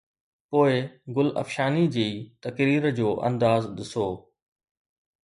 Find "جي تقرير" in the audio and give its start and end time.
1.93-2.83